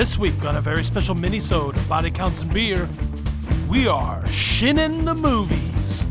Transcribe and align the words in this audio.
This 0.00 0.16
week 0.16 0.46
on 0.46 0.56
a 0.56 0.62
very 0.62 0.82
special 0.82 1.14
mini-sode 1.14 1.76
of 1.76 1.86
Body 1.86 2.10
Counts 2.10 2.40
and 2.40 2.50
Beer, 2.54 2.88
we 3.68 3.86
are 3.86 4.26
shinning 4.28 5.04
the 5.04 5.14
movies. 5.14 6.02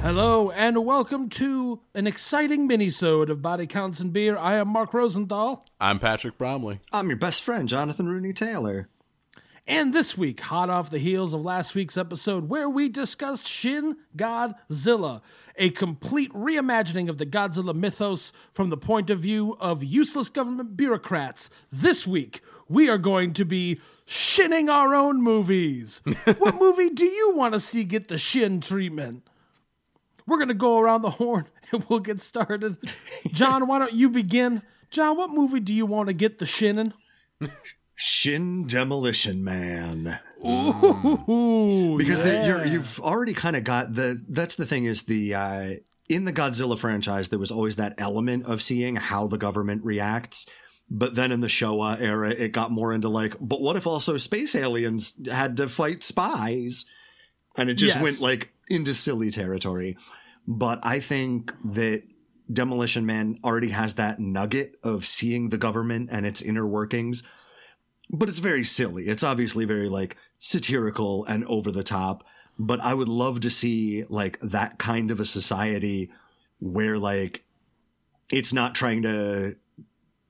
Hello 0.00 0.50
and 0.50 0.86
welcome 0.86 1.28
to 1.28 1.80
an 1.94 2.06
exciting 2.06 2.66
mini-sode 2.66 3.28
of 3.28 3.42
Body 3.42 3.66
Counts 3.66 4.00
and 4.00 4.14
Beer. 4.14 4.38
I 4.38 4.54
am 4.54 4.68
Mark 4.68 4.94
Rosenthal. 4.94 5.62
I'm 5.78 5.98
Patrick 5.98 6.38
Bromley. 6.38 6.80
I'm 6.90 7.10
your 7.10 7.18
best 7.18 7.42
friend, 7.42 7.68
Jonathan 7.68 8.08
Rooney 8.08 8.32
Taylor. 8.32 8.88
And 9.68 9.92
this 9.92 10.16
week, 10.16 10.38
hot 10.38 10.70
off 10.70 10.90
the 10.90 10.98
heels 11.00 11.34
of 11.34 11.40
last 11.40 11.74
week's 11.74 11.96
episode, 11.96 12.48
where 12.48 12.68
we 12.68 12.88
discussed 12.88 13.48
Shin 13.48 13.96
Godzilla, 14.16 15.22
a 15.56 15.70
complete 15.70 16.32
reimagining 16.32 17.08
of 17.08 17.18
the 17.18 17.26
Godzilla 17.26 17.74
mythos 17.74 18.32
from 18.52 18.70
the 18.70 18.76
point 18.76 19.10
of 19.10 19.18
view 19.18 19.56
of 19.58 19.82
useless 19.82 20.28
government 20.28 20.76
bureaucrats. 20.76 21.50
This 21.72 22.06
week, 22.06 22.42
we 22.68 22.88
are 22.88 22.98
going 22.98 23.32
to 23.32 23.44
be 23.44 23.80
shinning 24.04 24.68
our 24.68 24.94
own 24.94 25.20
movies. 25.20 26.00
what 26.38 26.60
movie 26.60 26.90
do 26.90 27.04
you 27.04 27.34
want 27.34 27.54
to 27.54 27.60
see 27.60 27.82
get 27.82 28.06
the 28.06 28.18
shin 28.18 28.60
treatment? 28.60 29.26
We're 30.28 30.38
going 30.38 30.46
to 30.46 30.54
go 30.54 30.78
around 30.78 31.02
the 31.02 31.10
horn 31.10 31.46
and 31.72 31.84
we'll 31.88 31.98
get 31.98 32.20
started. 32.20 32.76
John, 33.32 33.66
why 33.66 33.80
don't 33.80 33.94
you 33.94 34.10
begin? 34.10 34.62
John, 34.90 35.16
what 35.16 35.30
movie 35.30 35.58
do 35.58 35.74
you 35.74 35.86
want 35.86 36.06
to 36.06 36.12
get 36.12 36.38
the 36.38 36.46
shinning? 36.46 36.92
Shin 37.96 38.66
Demolition 38.66 39.42
Man. 39.42 40.18
Ooh, 40.44 41.96
Because 41.98 42.20
yeah. 42.24 42.46
you're, 42.46 42.66
you've 42.66 43.00
already 43.00 43.32
kind 43.34 43.56
of 43.56 43.64
got 43.64 43.94
the. 43.94 44.22
That's 44.28 44.54
the 44.54 44.66
thing 44.66 44.84
is 44.84 45.04
the 45.04 45.34
uh, 45.34 45.70
in 46.08 46.24
the 46.24 46.32
Godzilla 46.32 46.78
franchise 46.78 47.30
there 47.30 47.38
was 47.38 47.50
always 47.50 47.76
that 47.76 47.94
element 47.98 48.44
of 48.46 48.62
seeing 48.62 48.96
how 48.96 49.26
the 49.26 49.38
government 49.38 49.84
reacts. 49.84 50.46
But 50.88 51.16
then 51.16 51.32
in 51.32 51.40
the 51.40 51.48
Showa 51.48 52.00
era, 52.00 52.30
it 52.30 52.52
got 52.52 52.70
more 52.70 52.92
into 52.92 53.08
like, 53.08 53.34
but 53.40 53.60
what 53.60 53.74
if 53.74 53.88
also 53.88 54.16
space 54.18 54.54
aliens 54.54 55.18
had 55.28 55.56
to 55.56 55.68
fight 55.68 56.04
spies? 56.04 56.84
And 57.58 57.68
it 57.70 57.74
just 57.74 57.96
Yes. 57.96 58.02
went 58.04 58.20
like 58.20 58.52
into 58.68 58.94
silly 58.94 59.30
territory. 59.32 59.96
But 60.46 60.78
I 60.84 61.00
think 61.00 61.52
that 61.72 62.04
Demolition 62.52 63.04
Man 63.04 63.38
already 63.42 63.70
has 63.70 63.94
that 63.94 64.20
nugget 64.20 64.76
of 64.84 65.06
seeing 65.06 65.48
the 65.48 65.58
government 65.58 66.10
and 66.12 66.24
its 66.24 66.40
inner 66.40 66.64
workings. 66.66 67.24
But 68.10 68.28
it's 68.28 68.38
very 68.38 68.64
silly. 68.64 69.08
It's 69.08 69.24
obviously 69.24 69.64
very 69.64 69.88
like 69.88 70.16
satirical 70.38 71.24
and 71.24 71.44
over 71.46 71.70
the 71.70 71.82
top. 71.82 72.24
But 72.58 72.80
I 72.80 72.94
would 72.94 73.08
love 73.08 73.40
to 73.40 73.50
see 73.50 74.04
like 74.08 74.38
that 74.40 74.78
kind 74.78 75.10
of 75.10 75.20
a 75.20 75.24
society 75.24 76.10
where 76.58 76.98
like 76.98 77.44
it's 78.30 78.52
not 78.52 78.74
trying 78.74 79.02
to 79.02 79.56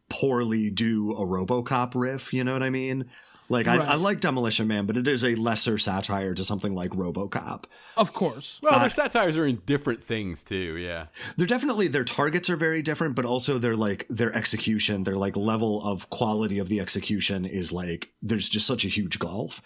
poorly 0.08 0.70
do 0.70 1.12
a 1.12 1.26
RoboCop 1.26 1.92
riff. 1.94 2.32
You 2.32 2.44
know 2.44 2.52
what 2.52 2.62
I 2.62 2.70
mean? 2.70 3.06
Like 3.48 3.66
Right. 3.66 3.80
I, 3.80 3.92
I 3.92 3.94
like 3.94 4.20
Demolition 4.20 4.66
Man, 4.66 4.86
but 4.86 4.96
it 4.96 5.06
is 5.06 5.24
a 5.24 5.34
lesser 5.36 5.78
satire 5.78 6.34
to 6.34 6.44
something 6.44 6.74
like 6.74 6.90
RoboCop. 6.90 7.64
Of 7.96 8.12
course. 8.12 8.60
Well, 8.62 8.80
their 8.80 8.90
satires 8.90 9.36
are 9.36 9.46
in 9.46 9.62
different 9.66 10.02
things 10.02 10.42
too. 10.42 10.76
Yeah, 10.76 11.06
They're 11.36 11.46
definitely 11.46 11.88
their 11.88 12.04
targets 12.04 12.50
are 12.50 12.56
very 12.56 12.82
different, 12.82 13.14
but 13.14 13.24
also 13.24 13.58
their 13.58 13.76
like 13.76 14.06
their 14.08 14.34
execution, 14.34 15.04
their 15.04 15.16
like 15.16 15.36
level 15.36 15.82
of 15.84 16.10
quality 16.10 16.58
of 16.58 16.68
the 16.68 16.80
execution 16.80 17.44
is 17.44 17.72
like 17.72 18.12
there's 18.20 18.48
just 18.48 18.66
such 18.66 18.84
a 18.84 18.88
huge 18.88 19.18
gulf. 19.18 19.62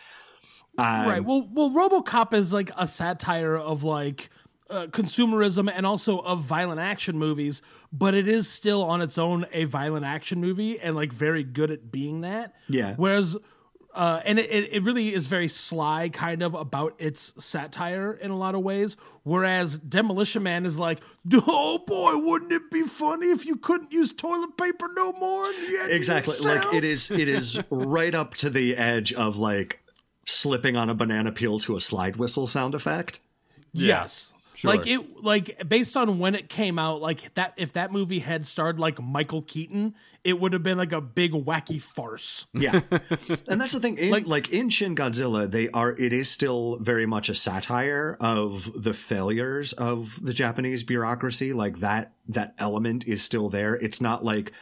Um, 0.79 1.09
right. 1.09 1.25
Well, 1.25 1.49
well, 1.53 1.71
RoboCop 1.71 2.33
is 2.35 2.53
like 2.53 2.71
a 2.77 2.87
satire 2.87 3.57
of 3.57 3.83
like 3.83 4.31
uh, 4.69 4.87
consumerism 4.87 5.71
and 5.75 5.85
also 5.85 6.19
of 6.19 6.43
violent 6.43 6.81
action 6.81 7.19
movies, 7.19 7.61
but 7.93 8.15
it 8.15 8.29
is 8.29 8.49
still 8.49 8.85
on 8.85 9.01
its 9.01 9.19
own 9.19 9.47
a 9.53 9.65
violent 9.65 10.05
action 10.05 10.41
movie 10.41 10.79
and 10.79 10.95
like 10.95 11.13
very 11.13 11.43
good 11.43 11.71
at 11.71 11.91
being 11.91 12.21
that. 12.21 12.55
Yeah. 12.69 12.95
Whereas. 12.97 13.37
Uh, 13.93 14.21
and 14.25 14.39
it, 14.39 14.51
it 14.51 14.73
it 14.73 14.83
really 14.85 15.13
is 15.13 15.27
very 15.27 15.49
sly, 15.49 16.09
kind 16.09 16.43
of 16.43 16.55
about 16.55 16.95
its 16.99 17.35
satire 17.43 18.13
in 18.13 18.31
a 18.31 18.37
lot 18.37 18.55
of 18.55 18.63
ways. 18.63 18.97
Whereas 19.25 19.79
Demolition 19.79 20.45
Man 20.45 20.65
is 20.65 20.79
like, 20.79 21.01
oh 21.35 21.79
boy, 21.79 22.17
wouldn't 22.19 22.53
it 22.53 22.71
be 22.71 22.83
funny 22.83 23.31
if 23.31 23.45
you 23.45 23.57
couldn't 23.57 23.93
use 23.93 24.13
toilet 24.13 24.57
paper 24.57 24.89
no 24.95 25.13
more? 25.13 25.47
and 25.47 25.69
you 25.69 25.79
had 25.79 25.89
to 25.89 25.97
exactly 25.97 26.37
use 26.37 26.45
like 26.45 26.75
it 26.75 26.85
is 26.85 27.11
it 27.11 27.29
is 27.29 27.61
right 27.71 28.15
up 28.15 28.35
to 28.37 28.51
the 28.51 28.77
edge 28.77 29.13
of 29.13 29.39
like 29.39 29.81
slipping 30.25 30.77
on 30.77 30.89
a 30.89 30.95
banana 30.95 31.33
peel 31.33 31.59
to 31.59 31.75
a 31.75 31.81
slide 31.81 32.17
whistle 32.17 32.47
sound 32.47 32.75
effect. 32.75 33.19
Yes. 33.73 34.33
Sure. 34.61 34.71
Like 34.71 34.87
it 34.87 35.23
like 35.23 35.69
based 35.69 35.97
on 35.97 36.19
when 36.19 36.35
it 36.35 36.49
came 36.49 36.79
out, 36.79 37.01
like 37.01 37.33
that 37.35 37.55
if 37.57 37.73
that 37.73 37.93
movie 37.93 38.19
had 38.19 38.45
starred 38.45 38.79
like 38.79 39.01
Michael 39.01 39.43
Keaton, 39.43 39.95
it 40.23 40.39
would 40.39 40.53
have 40.53 40.63
been 40.63 40.77
like 40.77 40.93
a 40.93 41.01
big 41.01 41.33
wacky 41.33 41.81
farce. 41.81 42.47
Yeah. 42.53 42.81
and 43.49 43.61
that's 43.61 43.73
the 43.73 43.81
thing 43.81 43.97
in 43.97 44.25
like, 44.25 44.53
in 44.53 44.69
Shin 44.69 44.95
Godzilla 44.95 45.51
they 45.51 45.69
are 45.71 45.93
it 45.93 46.13
is 46.13 46.31
still 46.31 46.77
very 46.81 47.07
much 47.07 47.29
a 47.29 47.35
satire 47.35 48.17
of 48.21 48.71
the 48.75 48.93
failures 48.93 49.73
of 49.73 50.23
the 50.23 50.35
Japanese 50.35 50.83
bureaucracy 50.83 51.53
like 51.53 51.79
that 51.79 52.13
that 52.29 52.55
element 52.59 53.07
is 53.07 53.23
still 53.23 53.49
there. 53.49 53.75
It's 53.77 54.01
not 54.01 54.25
like 54.25 54.53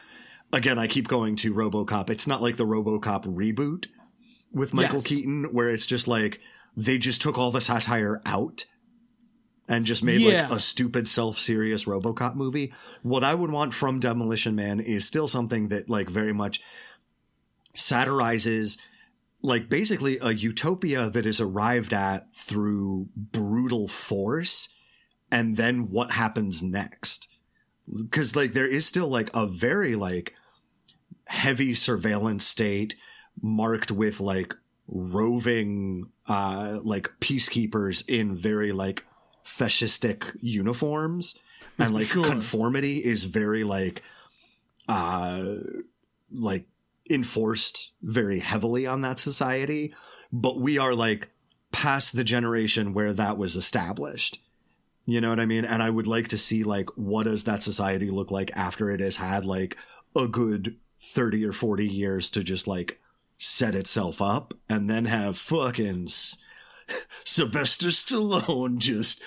again 0.53 0.79
I 0.79 0.87
keep 0.87 1.07
going 1.07 1.35
to 1.37 1.53
RoboCop. 1.53 2.09
It's 2.09 2.27
not 2.27 2.41
like 2.41 2.55
the 2.55 2.65
RoboCop 2.65 3.25
reboot 3.25 3.87
with 4.53 4.73
Michael 4.73 4.99
Yes. 4.99 5.07
Keaton 5.07 5.43
where 5.53 5.69
it's 5.69 5.85
just 5.85 6.07
like 6.07 6.39
they 6.77 6.97
just 6.97 7.21
took 7.21 7.37
all 7.37 7.51
the 7.51 7.59
satire 7.61 8.21
out 8.25 8.63
and 9.69 9.85
just 9.85 10.03
made 10.03 10.19
Yeah. 10.19 10.47
like 10.49 10.57
a 10.57 10.59
stupid 10.59 11.07
self-serious 11.07 11.85
RoboCop 11.85 12.35
movie. 12.35 12.73
What 13.03 13.23
I 13.23 13.35
would 13.35 13.51
want 13.51 13.73
from 13.73 13.99
Demolition 13.99 14.55
Man 14.55 14.79
is 14.81 15.05
still 15.05 15.27
something 15.27 15.69
that 15.69 15.89
like 15.89 16.09
very 16.09 16.33
much 16.33 16.59
satirizes 17.75 18.77
like 19.41 19.69
basically 19.69 20.17
a 20.21 20.31
utopia 20.31 21.09
that 21.09 21.25
is 21.25 21.39
arrived 21.39 21.93
at 21.93 22.33
through 22.35 23.07
brutal 23.15 23.87
force 23.87 24.69
and 25.31 25.55
then 25.55 25.89
what 25.89 26.11
happens 26.11 26.61
next 26.61 27.29
because 27.95 28.35
like 28.35 28.53
there 28.53 28.67
is 28.67 28.85
still 28.85 29.07
like 29.07 29.29
a 29.33 29.45
very 29.47 29.95
like 29.95 30.33
heavy 31.25 31.73
surveillance 31.73 32.43
state 32.43 32.95
marked 33.41 33.91
with 33.91 34.19
like 34.19 34.53
roving 34.87 36.09
uh 36.27 36.79
like 36.83 37.09
peacekeepers 37.21 38.03
in 38.09 38.35
very 38.35 38.71
like 38.71 39.05
fascistic 39.49 40.35
uniforms 40.41 41.37
and 41.77 41.93
like 41.93 42.07
Sure. 42.07 42.23
conformity 42.23 43.03
is 43.03 43.23
very 43.25 43.63
like 43.63 44.03
uh 44.87 45.55
like 46.31 46.65
enforced 47.09 47.91
very 48.01 48.39
heavily 48.39 48.85
on 48.85 49.01
that 49.01 49.19
society. 49.19 49.93
But 50.31 50.59
we 50.59 50.77
are 50.77 50.93
like 50.93 51.29
past 51.71 52.15
the 52.15 52.23
generation 52.23 52.93
where 52.93 53.13
that 53.13 53.37
was 53.37 53.55
established. 53.55 54.39
You 55.05 55.19
know 55.21 55.29
what 55.29 55.39
i 55.39 55.45
mean? 55.45 55.65
And 55.65 55.81
i 55.81 55.89
would 55.89 56.07
like 56.07 56.27
to 56.29 56.37
see 56.37 56.63
like 56.63 56.89
what 56.95 57.23
does 57.23 57.43
that 57.45 57.63
society 57.63 58.09
look 58.11 58.29
like 58.31 58.51
after 58.55 58.91
it 58.91 58.99
has 58.99 59.15
had 59.17 59.43
like 59.45 59.75
a 60.15 60.27
good 60.27 60.75
30 61.01 61.45
or 61.45 61.53
40 61.53 61.87
years 61.87 62.29
to 62.31 62.43
just 62.43 62.67
like 62.67 62.99
set 63.37 63.73
itself 63.73 64.21
up 64.21 64.53
and 64.67 64.89
then 64.89 65.05
have 65.05 65.37
fucking 65.37 66.03
S- 66.05 66.37
Sylvester 67.23 67.87
Stallone 67.87 68.77
just 68.79 69.21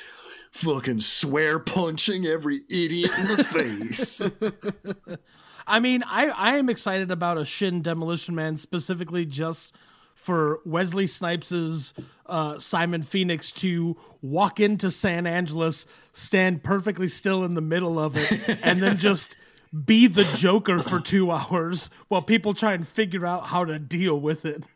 fucking 0.53 1.01
swear 1.01 1.59
punching 1.59 2.27
every 2.27 2.63
idiot 2.69 3.11
in 3.19 3.27
the 3.27 3.45
face. 3.45 4.23
I 5.67 5.81
mean, 5.81 6.03
I 6.07 6.29
I 6.29 6.57
am 6.57 6.69
excited 6.69 7.11
about 7.11 7.39
a 7.39 7.45
Shin 7.45 7.83
Demolition 7.83 8.35
Man 8.35 8.57
specifically 8.57 9.25
just 9.25 9.75
for 10.15 10.61
Wesley 10.65 11.07
Snipes's 11.07 11.95
uh, 12.27 12.59
Simon 12.59 13.03
Phoenix 13.03 13.51
to 13.51 13.97
walk 14.21 14.61
into 14.61 14.91
San 14.91 15.27
Angeles, 15.27 15.87
stand 16.13 16.63
perfectly 16.63 17.09
still 17.09 17.45
in 17.45 17.55
the 17.55 17.61
middle 17.61 17.99
of 17.99 18.17
it, 18.17 18.59
and 18.63 18.83
then 18.83 18.99
just 18.99 19.37
be 19.73 20.07
the 20.07 20.25
Joker 20.25 20.79
for 20.79 21.01
two 21.01 21.31
hours 21.31 21.91
while 22.09 22.23
people 22.23 22.55
try 22.55 22.75
and 22.75 22.87
figure 22.87 23.27
out 23.27 23.47
how 23.47 23.65
to 23.65 23.79
deal 23.79 24.19
with 24.19 24.45
it. 24.45 24.65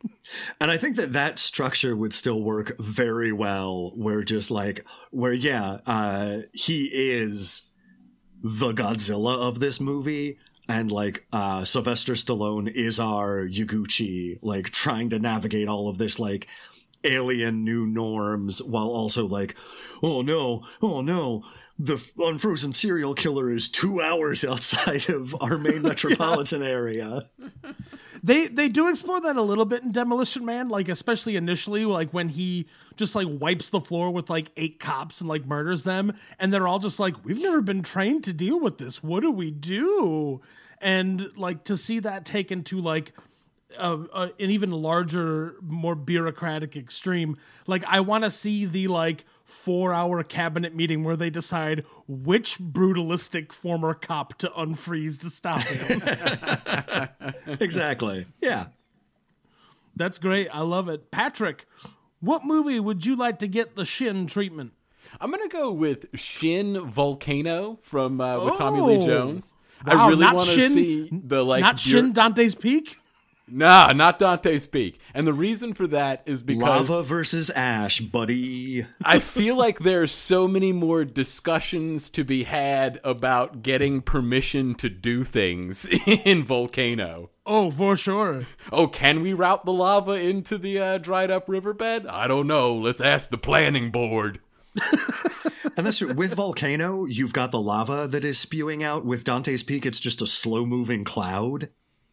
And 0.60 0.72
I 0.72 0.76
think 0.76 0.96
that 0.96 1.12
that 1.12 1.38
structure 1.38 1.94
would 1.94 2.12
still 2.12 2.42
work 2.42 2.76
very 2.80 3.30
well. 3.30 3.92
Where 3.94 4.24
just 4.24 4.50
like, 4.50 4.84
where 5.12 5.32
yeah, 5.32 5.78
uh, 5.86 6.38
he 6.52 6.86
is 6.92 7.70
the 8.42 8.72
Godzilla 8.72 9.48
of 9.48 9.60
this 9.60 9.80
movie, 9.80 10.38
and 10.68 10.90
like 10.90 11.26
uh, 11.32 11.64
Sylvester 11.64 12.14
Stallone 12.14 12.68
is 12.68 12.98
our 12.98 13.46
Yaguchi, 13.46 14.40
like 14.42 14.70
trying 14.70 15.10
to 15.10 15.20
navigate 15.20 15.68
all 15.68 15.88
of 15.88 15.98
this 15.98 16.18
like 16.18 16.48
alien 17.04 17.62
new 17.62 17.86
norms 17.86 18.62
while 18.62 18.88
also 18.88 19.26
like, 19.26 19.54
oh 20.02 20.22
no, 20.22 20.64
oh 20.82 21.02
no, 21.02 21.44
the 21.78 22.02
unfrozen 22.18 22.72
serial 22.72 23.14
killer 23.14 23.50
is 23.50 23.68
two 23.68 24.00
hours 24.00 24.44
outside 24.44 25.08
of 25.10 25.34
our 25.42 25.58
main 25.58 25.82
metropolitan 25.82 26.62
area. 26.62 27.28
They 28.22 28.46
they 28.46 28.68
do 28.68 28.88
explore 28.88 29.20
that 29.20 29.36
a 29.36 29.42
little 29.42 29.66
bit 29.66 29.82
in 29.82 29.92
Demolition 29.92 30.44
Man, 30.44 30.68
like 30.68 30.88
especially 30.88 31.36
initially, 31.36 31.84
like 31.84 32.12
when 32.12 32.30
he 32.30 32.66
just 32.96 33.14
like 33.14 33.26
wipes 33.30 33.68
the 33.68 33.80
floor 33.80 34.10
with 34.10 34.30
like 34.30 34.50
eight 34.56 34.80
cops 34.80 35.20
and 35.20 35.28
like 35.28 35.44
murders 35.44 35.82
them, 35.82 36.14
and 36.38 36.52
they're 36.52 36.66
all 36.66 36.78
just 36.78 36.98
like, 36.98 37.24
"We've 37.24 37.40
never 37.40 37.60
been 37.60 37.82
trained 37.82 38.24
to 38.24 38.32
deal 38.32 38.58
with 38.58 38.78
this. 38.78 39.02
What 39.02 39.20
do 39.20 39.30
we 39.30 39.50
do?" 39.50 40.40
And 40.80 41.30
like 41.36 41.64
to 41.64 41.76
see 41.76 41.98
that 42.00 42.24
taken 42.24 42.64
to 42.64 42.80
like 42.80 43.12
a, 43.78 43.92
a, 43.94 44.22
an 44.38 44.50
even 44.50 44.70
larger, 44.70 45.56
more 45.62 45.94
bureaucratic 45.94 46.76
extreme. 46.76 47.36
Like 47.66 47.84
I 47.86 48.00
want 48.00 48.24
to 48.24 48.30
see 48.30 48.64
the 48.64 48.88
like 48.88 49.24
four-hour 49.44 50.22
cabinet 50.24 50.74
meeting 50.74 51.04
where 51.04 51.16
they 51.16 51.30
decide 51.30 51.84
which 52.08 52.58
brutalistic 52.58 53.52
former 53.52 53.94
cop 53.94 54.36
to 54.38 54.48
unfreeze 54.48 55.20
to 55.20 55.30
stop 55.30 55.60
him. 55.60 56.02
Exactly. 57.60 58.26
Yeah. 58.40 58.66
That's 59.94 60.18
great. 60.18 60.48
I 60.52 60.60
love 60.60 60.88
it. 60.88 61.10
Patrick, 61.10 61.66
what 62.20 62.44
movie 62.44 62.80
would 62.80 63.06
you 63.06 63.16
like 63.16 63.38
to 63.40 63.46
get 63.48 63.76
the 63.76 63.84
shin 63.84 64.26
treatment? 64.26 64.72
I'm 65.20 65.30
gonna 65.30 65.48
go 65.48 65.72
with 65.72 66.06
Shin 66.18 66.80
Volcano 66.80 67.78
from 67.82 68.20
uh, 68.20 68.44
with 68.44 68.58
Tommy 68.58 68.80
Lee 68.80 68.96
Oh. 68.96 69.06
Jones. 69.06 69.54
Wow, 69.86 70.06
I 70.06 70.08
really 70.08 70.24
want 70.26 70.40
to 70.48 70.68
see 70.68 71.08
the 71.12 71.44
like 71.44 71.62
Not 71.62 71.82
bureau- 71.82 72.00
Shin 72.02 72.12
Dante's 72.12 72.54
Peak? 72.54 72.98
Nah, 73.48 73.92
not 73.92 74.18
Dante's 74.18 74.66
Peak. 74.66 74.98
And 75.14 75.26
the 75.26 75.32
reason 75.32 75.72
for 75.72 75.86
that 75.86 76.22
is 76.26 76.42
because 76.42 76.62
Lava 76.62 77.02
versus 77.04 77.48
ash, 77.50 78.00
buddy. 78.00 78.86
I 79.04 79.20
feel 79.20 79.56
like 79.56 79.78
there's 79.78 80.10
so 80.10 80.48
many 80.48 80.72
more 80.72 81.04
discussions 81.04 82.10
to 82.10 82.24
be 82.24 82.42
had 82.44 83.00
about 83.04 83.62
getting 83.62 84.02
permission 84.02 84.74
to 84.76 84.88
do 84.88 85.22
things 85.22 85.86
in 86.06 86.44
Volcano. 86.44 87.30
Oh, 87.44 87.70
for 87.70 87.96
sure. 87.96 88.46
Oh, 88.72 88.88
can 88.88 89.22
we 89.22 89.32
route 89.32 89.64
the 89.64 89.72
lava 89.72 90.12
into 90.12 90.58
the 90.58 90.80
uh, 90.80 90.98
dried 90.98 91.30
up 91.30 91.48
riverbed? 91.48 92.06
I 92.06 92.26
don't 92.26 92.48
know. 92.48 92.74
Let's 92.74 93.00
ask 93.00 93.30
the 93.30 93.38
planning 93.38 93.92
board. 93.92 94.40
And 95.76 95.86
that's 95.86 96.00
with 96.00 96.34
Volcano, 96.34 97.04
you've 97.04 97.34
got 97.34 97.50
the 97.50 97.60
lava 97.60 98.08
that 98.08 98.24
is 98.24 98.38
spewing 98.38 98.82
out. 98.82 99.04
With 99.04 99.24
Dante's 99.24 99.62
Peak, 99.62 99.84
it's 99.84 100.00
just 100.00 100.22
a 100.22 100.26
slow 100.26 100.64
moving 100.64 101.04
cloud. 101.04 101.68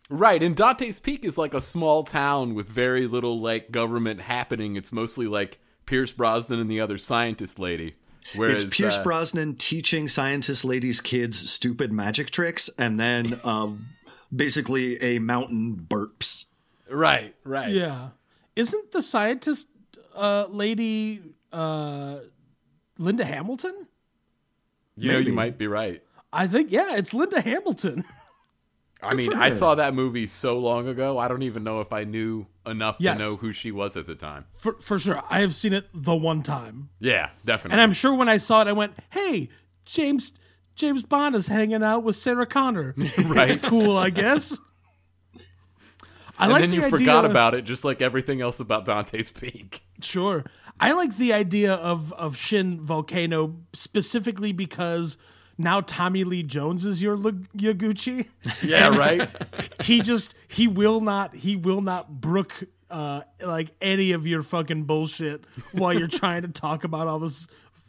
Right, 0.09 0.43
and 0.43 0.55
Dante's 0.55 0.99
Peak 0.99 1.23
is 1.23 1.37
like 1.37 1.53
a 1.53 1.61
small 1.61 2.03
town 2.03 2.55
with 2.55 2.67
very 2.67 3.07
little 3.07 3.39
like 3.39 3.71
government 3.71 4.21
happening. 4.21 4.75
It's 4.75 4.91
mostly 4.91 5.27
like 5.27 5.59
Pierce 5.85 6.11
Brosnan 6.11 6.59
and 6.59 6.69
the 6.69 6.81
other 6.81 6.97
scientist 6.97 7.57
lady. 7.57 7.95
Whereas 8.35 8.63
It's 8.63 8.77
Pierce 8.77 8.97
uh, 8.97 9.03
Brosnan 9.03 9.55
teaching 9.55 10.07
scientist 10.07 10.63
ladies' 10.63 11.01
kids 11.01 11.49
stupid 11.49 11.91
magic 11.91 12.31
tricks, 12.31 12.69
and 12.77 12.99
then 12.99 13.39
um, 13.43 13.87
basically 14.33 15.01
a 15.01 15.19
mountain 15.19 15.85
burps. 15.89 16.45
Right, 16.89 17.35
right. 17.43 17.73
Yeah. 17.73 18.09
Isn't 18.55 18.91
the 18.91 19.01
scientist 19.01 19.67
uh, 20.15 20.45
lady 20.49 21.21
uh, 21.51 22.19
Linda 22.97 23.25
Hamilton? 23.25 23.87
You 24.95 25.11
know, 25.11 25.17
you 25.17 25.33
might 25.33 25.57
be 25.57 25.67
right. 25.67 26.03
I 26.31 26.47
think, 26.47 26.71
yeah, 26.71 26.95
it's 26.95 27.13
Linda 27.13 27.41
Hamilton. 27.41 28.05
I 29.03 29.13
mean, 29.15 29.33
I 29.33 29.49
saw 29.49 29.75
that 29.75 29.93
movie 29.93 30.27
so 30.27 30.57
long 30.59 30.87
ago. 30.87 31.17
I 31.17 31.27
don't 31.27 31.43
even 31.43 31.63
know 31.63 31.81
if 31.81 31.91
I 31.93 32.03
knew 32.03 32.47
enough 32.65 32.95
Yes. 32.99 33.17
to 33.17 33.23
know 33.23 33.35
who 33.35 33.51
she 33.53 33.71
was 33.71 33.95
at 33.97 34.05
the 34.07 34.15
time. 34.15 34.45
For, 34.53 34.73
for 34.79 34.97
sure. 34.99 35.21
I 35.29 35.39
have 35.41 35.53
seen 35.53 35.73
it 35.73 35.87
the 35.93 36.15
one 36.15 36.43
time. 36.43 36.89
Yeah, 36.99 37.29
definitely. 37.45 37.73
And 37.73 37.81
I'm 37.81 37.93
sure 37.93 38.13
when 38.13 38.29
I 38.29 38.37
saw 38.37 38.61
it, 38.61 38.67
I 38.67 38.71
went, 38.73 38.93
hey, 39.11 39.49
James 39.85 40.31
James 40.75 41.03
Bond 41.03 41.35
is 41.35 41.47
hanging 41.47 41.83
out 41.83 42.03
with 42.03 42.15
Sarah 42.15 42.45
Connor. 42.47 42.95
right. 43.25 43.61
cool, 43.61 43.95
I 43.97 44.09
guess. 44.09 44.57
I 46.39 46.45
And 46.45 46.51
like 46.51 46.61
then 46.61 46.69
the 46.71 46.75
you 46.77 46.89
forgot 46.89 47.25
about 47.25 47.53
it, 47.53 47.61
just 47.63 47.85
like 47.85 48.01
everything 48.01 48.41
else 48.41 48.59
about 48.59 48.85
Dante's 48.85 49.31
Peak. 49.31 49.83
Sure. 50.01 50.43
I 50.79 50.93
like 50.93 51.17
the 51.17 51.31
idea 51.31 51.73
of 51.73 52.11
of 52.13 52.35
Shin 52.35 52.81
Volcano 52.83 53.55
specifically 53.73 54.51
because 54.51 55.17
now 55.57 55.81
Tommy 55.81 56.23
Lee 56.23 56.43
Jones 56.43 56.85
is 56.85 57.01
your 57.01 57.17
Lag- 57.17 57.47
Yaguchi. 57.53 58.27
Yeah, 58.63 58.95
right. 58.97 59.27
he 59.81 60.01
just 60.01 60.35
he 60.47 60.67
will 60.67 61.01
not 61.01 61.35
he 61.35 61.55
will 61.55 61.81
not 61.81 62.21
brook 62.21 62.63
uh 62.89 63.21
like 63.41 63.71
any 63.81 64.11
of 64.11 64.27
your 64.27 64.43
fucking 64.43 64.83
bullshit 64.83 65.45
while 65.71 65.97
you're 65.97 66.07
trying 66.07 66.43
to 66.43 66.47
talk 66.47 66.83
about 66.83 67.07
all 67.07 67.19
this 67.19 67.47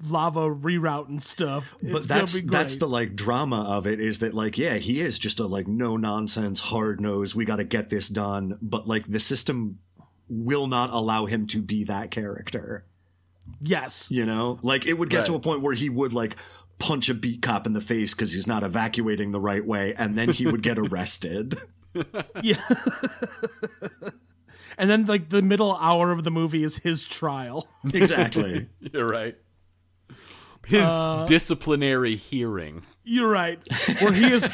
lava 0.09 0.41
reroute 0.41 1.09
and 1.09 1.23
stuff. 1.23 1.75
It's 1.81 1.93
But 1.93 2.09
that's 2.09 2.35
be 2.35 2.41
great. 2.41 2.51
that's 2.51 2.77
the 2.77 2.89
like 2.89 3.15
drama 3.15 3.63
of 3.63 3.87
it 3.87 4.01
is 4.01 4.19
that 4.21 4.35
like 4.35 4.59
yeah 4.59 4.75
he 4.75 5.01
is 5.01 5.19
just 5.19 5.41
a 5.41 5.47
like 5.47 5.67
no 5.69 5.97
nonsense 5.97 6.61
hard 6.61 7.01
nose 7.01 7.35
we 7.35 7.45
got 7.45 7.57
to 7.57 7.65
get 7.65 7.91
this 7.91 8.09
done 8.09 8.59
but 8.61 8.87
like 8.89 9.07
the 9.07 9.21
system 9.21 9.79
will 10.29 10.67
not 10.67 10.91
allow 10.91 11.27
him 11.27 11.47
to 11.47 11.63
be 11.63 11.85
that 11.85 12.11
character 12.11 12.85
yes. 13.61 14.11
you 14.11 14.25
know 14.27 14.59
like 14.63 14.87
it 14.87 14.95
would 14.95 15.11
get 15.11 15.27
to 15.27 15.35
a 15.35 15.39
point 15.41 15.61
where 15.61 15.75
he 15.75 15.89
would 15.91 16.13
like 16.13 16.37
punch 16.79 17.09
a 17.09 17.15
beat 17.15 17.43
cop 17.43 17.67
in 17.67 17.73
the 17.73 17.81
face 17.81 18.15
because 18.15 18.33
he's 18.33 18.47
not 18.47 18.63
evacuating 18.63 19.33
the 19.33 19.41
right 19.41 19.65
way 19.65 19.95
and 19.95 20.17
then 20.19 20.31
he 20.31 20.47
would 20.47 20.63
get 20.63 20.79
arrested 20.79 21.57
Yeah. 22.43 22.63
and 24.79 24.91
then 24.91 25.07
like 25.07 25.31
the 25.31 25.43
middle 25.43 25.77
hour 25.77 26.11
of 26.11 26.25
the 26.25 26.31
movie 26.31 26.65
is 26.65 26.79
his 26.79 27.05
trial. 27.05 27.69
exactly 27.93 28.69
You're 28.81 29.09
right. 29.09 29.37
His 30.67 30.87
Uh, 30.87 31.27
disciplinary 31.27 32.17
hearing. 32.17 32.85
You're 33.05 33.29
right. 33.29 33.61
Where 34.01 34.13
he 34.13 34.33
is 34.33 34.47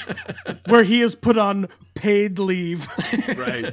where 0.67 0.83
he 0.83 1.01
is 1.03 1.15
put 1.15 1.39
on 1.39 1.69
paid 1.95 2.39
leave. 2.41 2.89
Right. 3.37 3.73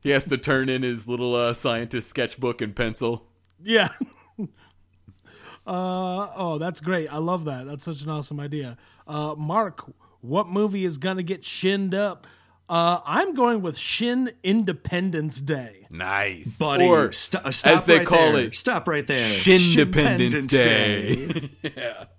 he 0.00 0.10
has 0.10 0.26
to 0.26 0.38
turn 0.38 0.68
in 0.68 0.82
his 0.82 1.08
little 1.08 1.34
uh, 1.34 1.54
scientist 1.54 2.08
sketchbook 2.08 2.60
and 2.62 2.74
pencil. 2.76 3.26
yeah. 3.62 3.88
Uh 5.66 6.28
oh, 6.36 6.58
that's 6.58 6.80
great. 6.80 7.12
I 7.12 7.18
love 7.18 7.44
that. 7.44 7.66
That's 7.66 7.84
such 7.84 8.02
an 8.02 8.08
awesome 8.10 8.40
idea. 8.40 8.76
Uh 9.06 9.34
Mark, 9.36 9.84
what 10.20 10.48
movie 10.48 10.84
is 10.84 10.98
gonna 10.98 11.22
get 11.22 11.44
shinned 11.44 11.94
up? 11.94 12.26
Uh 12.68 13.00
I'm 13.04 13.34
going 13.34 13.62
with 13.62 13.76
Shin 13.76 14.30
Independence 14.42 15.40
Day. 15.40 15.86
Nice. 15.90 16.58
buddy 16.58 16.86
Or 16.86 17.12
st- 17.12 17.44
uh, 17.44 17.50
stop 17.52 17.72
as 17.74 17.84
they 17.86 17.98
right 17.98 18.06
call 18.06 18.32
there. 18.32 18.44
it, 18.46 18.54
stop 18.56 18.88
right 18.88 19.06
there 19.06 19.16
Shindependence 19.28 20.46
Shindependence 20.46 20.46
Day. 20.48 21.50
Yeah. 21.76 22.04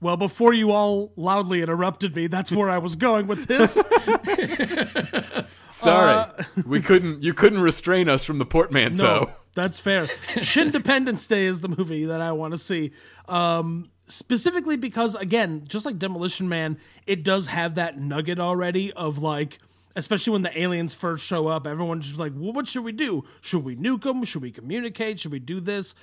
Well, 0.00 0.18
before 0.18 0.52
you 0.52 0.70
all 0.70 1.14
loudly 1.16 1.62
interrupted 1.62 2.14
me, 2.14 2.26
that's 2.26 2.52
where 2.52 2.68
I 2.68 2.76
was 2.76 2.94
going 2.94 3.26
with 3.26 3.46
this. 3.46 3.72
Sorry, 5.70 6.12
Uh, 6.12 6.30
we 6.66 6.82
couldn't. 6.82 7.22
You 7.22 7.32
couldn't 7.32 7.60
restrain 7.60 8.08
us 8.10 8.22
from 8.22 8.36
the 8.36 8.44
portmanteau. 8.44 9.02
No, 9.24 9.30
that's 9.54 9.80
fair. 9.80 10.06
Shindependence 10.42 11.26
Day 11.26 11.46
is 11.46 11.60
the 11.60 11.68
movie 11.68 12.04
that 12.06 12.20
I 12.20 12.32
want 12.32 12.52
to 12.52 12.58
see. 12.58 12.92
Um, 13.28 13.90
specifically 14.06 14.76
because, 14.76 15.14
again, 15.14 15.64
just 15.66 15.86
like 15.86 15.98
Demolition 15.98 16.48
Man, 16.48 16.78
it 17.06 17.22
does 17.22 17.46
have 17.48 17.76
that 17.76 17.98
nugget 17.98 18.38
already 18.38 18.92
of 18.92 19.18
like, 19.18 19.58
especially 19.96 20.32
when 20.32 20.42
the 20.42 20.60
aliens 20.60 20.92
first 20.92 21.24
show 21.24 21.46
up, 21.46 21.66
everyone's 21.66 22.06
just 22.06 22.18
like, 22.18 22.32
well, 22.34 22.52
what 22.52 22.66
should 22.66 22.84
we 22.84 22.92
do? 22.92 23.24
Should 23.40 23.64
we 23.64 23.76
nuke 23.76 24.02
them? 24.02 24.24
Should 24.24 24.42
we 24.42 24.50
communicate? 24.50 25.20
Should 25.20 25.32
we 25.32 25.38
do 25.38 25.60
this? 25.60 25.94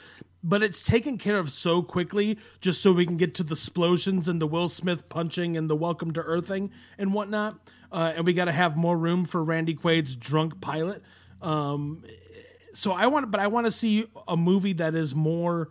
But 0.44 0.64
it's 0.64 0.82
taken 0.82 1.18
care 1.18 1.38
of 1.38 1.52
so 1.52 1.84
quickly 1.84 2.40
just 2.62 2.82
so 2.82 2.92
we 2.92 3.06
can 3.06 3.18
get 3.18 3.36
to 3.36 3.44
the 3.44 3.54
explosions 3.54 4.28
and 4.28 4.42
the 4.42 4.48
Will 4.48 4.70
Smith 4.70 5.08
punching 5.10 5.56
and 5.56 5.70
the 5.70 5.76
welcome 5.76 6.14
to 6.14 6.22
earthing 6.22 6.72
and 6.98 7.14
whatnot. 7.14 7.60
Uh, 7.92 8.14
and 8.16 8.26
we 8.26 8.34
got 8.34 8.46
to 8.46 8.52
have 8.52 8.78
more 8.78 8.98
room 8.98 9.26
for 9.26 9.44
Randy 9.44 9.76
Quaid's 9.76 10.16
drunk 10.16 10.62
pilot 10.62 11.04
so 12.74 12.92
I 12.92 13.08
want, 13.08 13.32
but 13.32 13.40
I 13.40 13.48
want 13.48 13.66
to 13.68 13.72
see 13.72 14.06
a 14.28 14.38
movie 14.38 14.74
that 14.74 14.96
is 14.96 15.14
more 15.16 15.70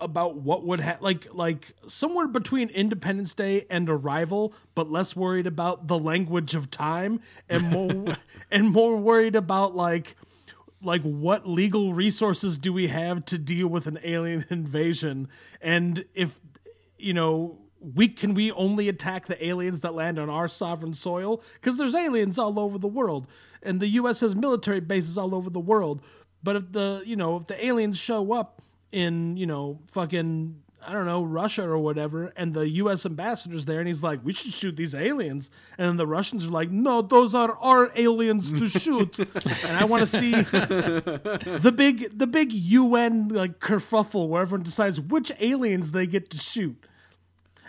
about 0.00 0.36
what 0.36 0.64
would 0.64 0.80
ha- 0.80 0.98
like 1.00 1.26
like 1.34 1.74
somewhere 1.86 2.28
between 2.28 2.68
Independence 2.70 3.34
Day 3.34 3.66
and 3.68 3.88
Arrival, 3.88 4.54
but 4.74 4.90
less 4.90 5.16
worried 5.16 5.46
about 5.46 5.88
the 5.88 5.98
language 5.98 6.54
of 6.54 6.70
time 6.70 7.20
and 7.48 7.70
more 7.70 8.16
and 8.50 8.70
more 8.70 8.96
worried 8.96 9.36
about 9.36 9.74
like 9.74 10.16
like 10.82 11.02
what 11.02 11.48
legal 11.48 11.92
resources 11.92 12.56
do 12.56 12.72
we 12.72 12.88
have 12.88 13.24
to 13.26 13.38
deal 13.38 13.66
with 13.66 13.86
an 13.86 13.98
alien 14.04 14.44
invasion? 14.50 15.28
And 15.60 16.04
if 16.14 16.40
you 16.96 17.12
know 17.12 17.58
we 17.80 18.08
can 18.08 18.34
we 18.34 18.50
only 18.52 18.88
attack 18.88 19.26
the 19.26 19.44
aliens 19.44 19.80
that 19.80 19.94
land 19.94 20.18
on 20.18 20.28
our 20.28 20.48
sovereign 20.48 20.94
soil 20.94 21.42
because 21.54 21.76
there's 21.76 21.94
aliens 21.94 22.38
all 22.38 22.58
over 22.58 22.78
the 22.78 22.88
world 22.88 23.26
and 23.62 23.80
the 23.80 23.88
US 23.88 24.20
has 24.20 24.34
military 24.34 24.80
bases 24.80 25.16
all 25.16 25.34
over 25.34 25.50
the 25.50 25.60
world 25.60 26.02
but 26.42 26.56
if 26.56 26.72
the 26.72 27.02
you 27.04 27.16
know 27.16 27.36
if 27.36 27.46
the 27.46 27.64
aliens 27.64 27.98
show 27.98 28.32
up 28.32 28.62
in 28.92 29.36
you 29.36 29.46
know 29.46 29.80
fucking 29.92 30.62
I 30.86 30.92
don't 30.92 31.06
know, 31.06 31.24
Russia 31.24 31.68
or 31.68 31.78
whatever, 31.78 32.32
and 32.36 32.54
the 32.54 32.68
U.S. 32.68 33.04
ambassador's 33.04 33.64
there, 33.64 33.80
and 33.80 33.88
he's 33.88 34.02
like, 34.02 34.20
"We 34.22 34.32
should 34.32 34.52
shoot 34.52 34.76
these 34.76 34.94
aliens," 34.94 35.50
and 35.76 35.88
then 35.88 35.96
the 35.96 36.06
Russians 36.06 36.46
are 36.46 36.50
like, 36.50 36.70
"No, 36.70 37.02
those 37.02 37.34
are 37.34 37.52
our 37.58 37.90
aliens 37.96 38.50
to 38.50 38.68
shoot," 38.80 39.18
and 39.18 39.76
I 39.76 39.84
want 39.84 40.02
to 40.02 40.06
see 40.06 40.30
the 40.40 41.72
big, 41.74 42.16
the 42.16 42.26
big 42.26 42.52
UN 42.52 43.28
like 43.28 43.58
kerfuffle 43.58 44.28
where 44.28 44.42
everyone 44.42 44.62
decides 44.62 45.00
which 45.00 45.32
aliens 45.40 45.90
they 45.90 46.06
get 46.06 46.30
to 46.30 46.38
shoot. 46.38 46.86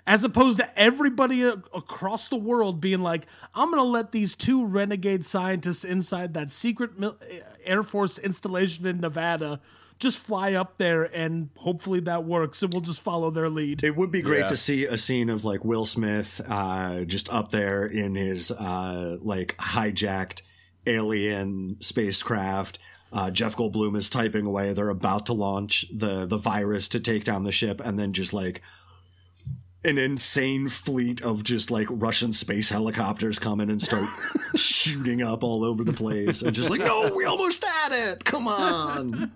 As 0.10 0.24
opposed 0.24 0.58
to 0.58 0.80
everybody 0.80 1.44
a- 1.44 1.62
across 1.74 2.30
the 2.30 2.36
world 2.36 2.82
being 2.82 3.02
like, 3.02 3.28
I'm 3.54 3.70
going 3.70 3.80
to 3.84 3.88
let 3.88 4.12
these 4.12 4.34
two 4.34 4.66
renegade 4.66 5.24
scientists 5.24 5.86
inside 5.86 6.34
that 6.34 6.50
secret 6.50 6.98
mil- 6.98 7.18
Air 7.64 7.84
Force 7.84 8.18
installation 8.18 8.88
in 8.88 9.00
Nevada 9.02 9.62
just 10.00 10.18
fly 10.18 10.54
up 10.54 10.78
there 10.78 11.04
and 11.04 11.50
hopefully 11.58 12.00
that 12.00 12.24
works 12.24 12.64
and 12.64 12.74
we'll 12.74 12.82
just 12.82 13.02
follow 13.02 13.30
their 13.30 13.50
lead. 13.50 13.84
It 13.84 13.96
would 13.98 14.12
be 14.12 14.22
great 14.22 14.40
Yeah. 14.40 14.48
to 14.48 14.58
see 14.58 14.86
a 14.86 14.98
scene 14.98 15.30
of 15.30 15.46
like 15.46 15.64
Will 15.66 15.86
Smith 15.86 16.40
uh, 16.50 17.02
just 17.02 17.32
up 17.34 17.52
there 17.52 17.86
in 17.86 18.16
his 18.16 18.50
uh, 18.50 19.18
like 19.22 19.56
hijacked 19.58 20.42
alien 20.88 21.78
spacecraft. 21.82 22.80
Uh, 23.12 23.30
Jeff 23.32 23.56
Goldblum 23.56 23.96
is 23.98 24.10
typing 24.10 24.46
away. 24.46 24.74
They're 24.74 24.90
about 24.90 25.26
to 25.28 25.34
launch 25.34 25.86
the 25.94 26.26
the 26.26 26.38
virus 26.38 26.88
to 26.90 27.00
take 27.00 27.24
down 27.24 27.44
the 27.44 27.52
ship, 27.52 27.82
and 27.84 27.98
then 28.00 28.14
just 28.14 28.34
like 28.34 28.62
an 29.86 29.98
insane 29.98 30.68
fleet 30.68 31.22
of 31.22 31.44
just 31.44 31.72
like 31.72 31.88
Russian 31.90 32.34
space 32.34 32.70
helicopters 32.70 33.40
come 33.40 33.62
in 33.62 33.70
and 33.70 33.82
start 33.82 34.10
shooting 34.56 35.22
up 35.22 35.42
all 35.42 35.64
over 35.64 35.86
the 35.86 35.94
place, 35.94 36.42
and 36.42 36.54
just 36.54 36.70
like, 36.70 36.82
no, 36.82 37.14
we 37.16 37.24
almost 37.24 37.64
had 37.64 37.92
it. 37.94 38.26
Come 38.26 38.48
on. 38.48 39.32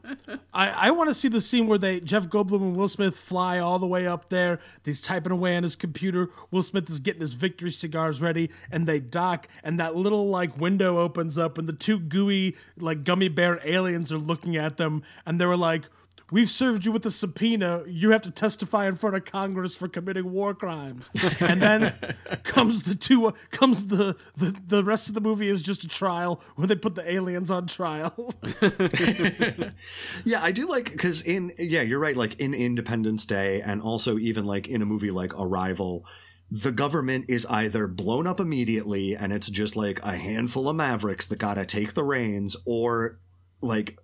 I, 0.54 0.70
I 0.70 0.92
want 0.92 1.10
to 1.10 1.14
see 1.14 1.30
the 1.30 1.40
scene 1.40 1.68
where 1.68 1.78
they 1.78 2.02
Jeff 2.02 2.28
Goldblum 2.28 2.62
and 2.62 2.76
Will 2.76 2.90
Smith 2.90 3.16
fly 3.16 3.60
all 3.60 3.80
the 3.80 3.88
way 3.88 4.06
up 4.06 4.30
there. 4.30 4.60
He's 4.84 5.02
typing 5.02 5.32
away 5.32 5.56
on 5.56 5.64
his 5.64 5.78
computer. 5.78 6.30
Will 6.52 6.64
Smith 6.64 6.90
is 6.90 7.00
getting 7.00 7.22
his 7.22 7.34
victory 7.34 7.72
cigars 7.72 8.22
ready, 8.22 8.50
and 8.70 8.86
they 8.86 9.00
dock, 9.00 9.48
and 9.64 9.80
that 9.80 9.96
little 9.96 10.30
like 10.30 10.60
window 10.60 11.00
opens 11.00 11.38
up, 11.38 11.58
and 11.58 11.70
the 11.70 11.74
two 11.74 12.00
gooey 12.00 12.58
like 12.78 13.06
gummy 13.06 13.30
bear 13.30 13.62
aliens 13.66 14.12
are 14.12 14.18
looking 14.18 14.58
at 14.58 14.78
them, 14.78 15.04
and 15.26 15.40
they 15.40 15.46
were 15.46 15.58
like. 15.58 15.84
We've 16.32 16.50
served 16.50 16.86
you 16.86 16.92
with 16.92 17.06
a 17.06 17.12
subpoena. 17.12 17.84
You 17.88 18.12
have 18.12 18.22
to 18.24 18.32
testify 18.32 18.88
in 18.88 18.96
front 18.96 19.16
of 19.16 19.26
Congress 19.26 19.76
for 19.76 19.88
committing 19.88 20.32
war 20.32 20.54
crimes. 20.54 21.12
And 21.40 21.62
then 21.62 21.94
comes 22.44 22.84
the 22.84 22.96
two 22.96 23.34
comes 23.52 23.88
the, 23.88 24.16
the 24.36 24.56
the 24.66 24.84
rest 24.84 25.08
of 25.08 25.14
the 25.14 25.22
movie 25.22 25.48
is 25.50 25.62
just 25.62 25.84
a 25.84 25.88
trial 25.88 26.42
where 26.56 26.68
they 26.68 26.76
put 26.76 26.96
the 26.96 27.10
aliens 27.10 27.52
on 27.52 27.68
trial. 27.68 28.34
Yeah, 30.26 30.42
I 30.42 30.52
do 30.52 30.68
like 30.68 30.92
because 30.92 31.22
in 31.22 31.54
yeah, 31.58 31.82
you're 31.82 32.00
right. 32.00 32.16
Like 32.16 32.40
in 32.40 32.54
Independence 32.54 33.26
Day, 33.26 33.62
and 33.62 33.82
also 33.82 34.18
even 34.18 34.46
like 34.46 34.68
in 34.68 34.82
a 34.82 34.86
movie 34.86 35.12
like 35.12 35.34
Arrival, 35.40 36.06
the 36.50 36.72
government 36.72 37.26
is 37.28 37.46
either 37.48 37.88
blown 37.88 38.28
up 38.28 38.40
immediately, 38.40 39.16
and 39.16 39.34
it's 39.34 39.50
just 39.50 39.76
like 39.76 40.00
a 40.04 40.16
handful 40.18 40.70
of 40.70 40.76
mavericks 40.76 41.26
that 41.28 41.38
gotta 41.38 41.66
take 41.66 41.94
the 41.94 42.04
reins, 42.04 42.56
or 42.66 43.20
like 43.62 43.98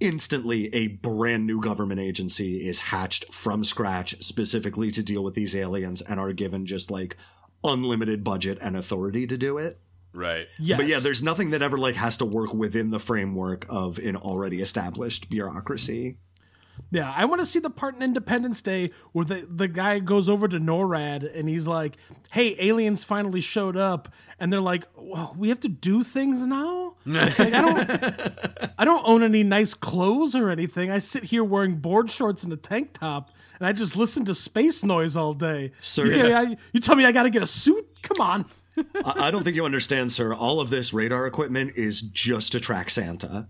instantly 0.00 0.74
a 0.74 0.88
brand 0.88 1.46
new 1.46 1.60
government 1.60 2.00
agency 2.00 2.66
is 2.66 2.80
hatched 2.80 3.32
from 3.32 3.64
scratch 3.64 4.22
specifically 4.22 4.90
to 4.90 5.02
deal 5.02 5.24
with 5.24 5.34
these 5.34 5.54
aliens 5.54 6.02
and 6.02 6.20
are 6.20 6.32
given 6.32 6.66
just 6.66 6.90
like 6.90 7.16
unlimited 7.64 8.22
budget 8.22 8.58
and 8.60 8.76
authority 8.76 9.26
to 9.26 9.36
do 9.36 9.58
it. 9.58 9.78
Right. 10.12 10.46
Yes. 10.58 10.78
But 10.78 10.88
yeah, 10.88 10.98
there's 10.98 11.22
nothing 11.22 11.50
that 11.50 11.62
ever 11.62 11.76
like 11.76 11.94
has 11.96 12.16
to 12.18 12.24
work 12.24 12.54
within 12.54 12.90
the 12.90 12.98
framework 12.98 13.66
of 13.68 13.98
an 13.98 14.16
already 14.16 14.60
established 14.60 15.28
bureaucracy. 15.28 16.16
Yeah, 16.90 17.12
I 17.14 17.24
want 17.24 17.40
to 17.40 17.46
see 17.46 17.58
the 17.58 17.70
part 17.70 17.96
in 17.96 18.02
Independence 18.02 18.60
Day 18.62 18.90
where 19.12 19.24
the, 19.24 19.46
the 19.50 19.68
guy 19.68 19.98
goes 19.98 20.28
over 20.28 20.46
to 20.46 20.58
NORAD 20.58 21.38
and 21.38 21.48
he's 21.48 21.66
like, 21.66 21.96
"Hey, 22.30 22.54
aliens 22.58 23.02
finally 23.02 23.40
showed 23.40 23.76
up," 23.76 24.12
and 24.38 24.52
they're 24.52 24.60
like, 24.60 24.86
well, 24.94 25.34
"We 25.38 25.48
have 25.48 25.60
to 25.60 25.68
do 25.68 26.02
things 26.02 26.46
now." 26.46 26.85
Like, 27.06 27.38
I 27.40 27.60
don't, 27.60 28.70
I 28.78 28.84
don't 28.84 29.02
own 29.06 29.22
any 29.22 29.42
nice 29.42 29.74
clothes 29.74 30.34
or 30.34 30.50
anything. 30.50 30.90
I 30.90 30.98
sit 30.98 31.24
here 31.24 31.44
wearing 31.44 31.76
board 31.76 32.10
shorts 32.10 32.42
and 32.44 32.52
a 32.52 32.56
tank 32.56 32.92
top, 32.98 33.30
and 33.58 33.66
I 33.66 33.72
just 33.72 33.96
listen 33.96 34.24
to 34.26 34.34
space 34.34 34.82
noise 34.82 35.16
all 35.16 35.32
day. 35.32 35.72
Sir. 35.80 36.06
you, 36.06 36.14
tell 36.16 36.26
me 36.28 36.34
I- 36.34 36.56
you 36.72 36.80
tell 36.80 36.96
me 36.96 37.04
I 37.04 37.12
got 37.12 37.22
to 37.24 37.30
get 37.30 37.42
a 37.42 37.46
suit? 37.46 37.86
Come 38.02 38.20
on. 38.20 38.44
I, 39.04 39.28
I 39.28 39.30
don't 39.30 39.44
think 39.44 39.56
you 39.56 39.64
understand, 39.64 40.12
sir. 40.12 40.34
All 40.34 40.60
of 40.60 40.68
this 40.70 40.92
radar 40.92 41.26
equipment 41.26 41.72
is 41.76 42.02
just 42.02 42.52
to 42.52 42.60
track 42.60 42.90
Santa. 42.90 43.48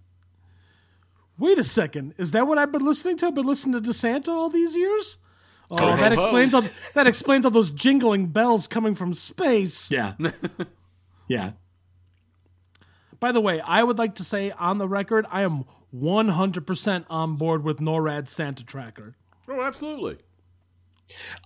Wait 1.39 1.59
a 1.59 1.65
second. 1.65 2.15
Is 2.17 2.31
that 2.31 2.47
what 2.47 2.59
I've 2.59 2.73
been 2.73 2.85
listening 2.87 3.17
to? 3.19 3.27
I've 3.27 3.35
been 3.35 3.47
listening 3.47 3.83
to 3.83 3.93
Santa 3.93 4.31
all 4.31 4.49
these 4.49 4.75
years. 4.77 5.19
Oh, 5.71 5.77
Ho, 5.77 5.91
ho, 5.91 5.97
that 5.97 6.13
explains 6.13 6.55
all. 6.55 6.63
That 6.95 7.07
explains 7.09 7.45
all 7.45 7.51
those 7.51 7.71
jingling 7.73 8.29
bells 8.29 8.69
coming 8.69 8.95
from 8.95 9.13
space. 9.13 9.91
Yeah. 9.91 10.15
yeah. 11.29 11.53
By 13.21 13.33
the 13.33 13.41
way, 13.41 13.61
I 13.61 13.83
would 13.83 13.99
like 13.99 14.15
to 14.17 14.25
say 14.25 14.51
on 14.53 14.79
the 14.79 14.89
record, 14.89 15.27
I 15.31 15.43
am 15.43 15.65
100% 15.95 17.05
on 17.09 17.37
board 17.37 17.65
with 17.65 17.79
NORAD 17.79 18.29
Santa 18.29 18.65
Tracker. 18.65 19.17
Oh, 19.49 19.63
absolutely. 19.63 20.19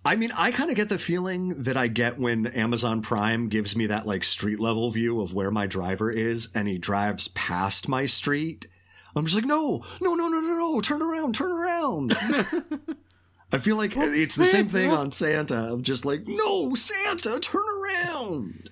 I 0.05 0.17
mean, 0.17 0.33
I 0.37 0.53
kind 0.53 0.71
of 0.71 0.77
get 0.77 0.89
the 0.89 0.99
feeling 0.99 1.63
that 1.63 1.77
I 1.77 1.89
get 1.89 2.19
when 2.19 2.47
Amazon 2.47 3.03
Prime 3.03 3.49
gives 3.49 3.77
me 3.77 3.87
that 3.87 4.07
like 4.07 4.25
street 4.25 4.59
level 4.59 4.91
view 4.91 5.21
of 5.21 5.35
where 5.35 5.51
my 5.51 5.67
driver 5.67 6.11
is 6.11 6.49
and 6.55 6.67
he 6.67 6.79
drives 6.79 7.29
past 7.29 7.89
my 7.89 8.07
street. 8.07 8.67
I'm 9.15 9.27
just 9.27 9.37
like, 9.37 9.45
no, 9.45 9.85
no, 10.01 10.15
no, 10.15 10.29
no, 10.29 10.41
no, 10.41 10.57
no, 10.57 10.81
turn 10.81 11.03
around, 11.03 11.35
turn 11.35 11.53
around. 11.53 12.17
I 13.53 13.59
feel 13.59 13.77
like 13.77 13.93
it's 13.97 14.37
the 14.37 14.47
same 14.47 14.69
thing 14.69 14.91
on 14.93 15.11
Santa. 15.11 15.73
I'm 15.73 15.83
just 15.83 16.05
like, 16.05 16.27
no, 16.27 16.75
Santa, 16.75 17.41
turn 17.41 17.65
around. 17.69 18.71